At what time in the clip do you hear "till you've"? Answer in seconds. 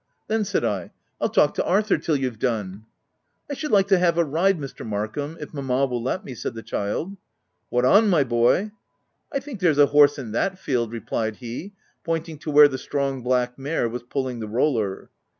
1.99-2.39